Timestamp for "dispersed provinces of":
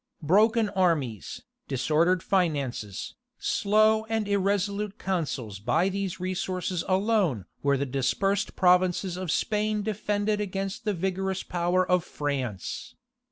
7.85-9.29